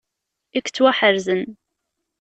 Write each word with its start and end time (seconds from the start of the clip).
I 0.47 0.51
yettwaḥerzen. 0.57 1.43